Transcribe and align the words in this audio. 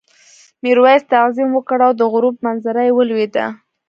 میرويس 0.63 1.03
تعظیم 1.13 1.49
وکړ 1.53 1.79
او 1.87 1.93
د 1.99 2.01
غروب 2.11 2.35
منظره 2.45 2.81
یې 2.87 2.95
ولیده. 2.97 3.45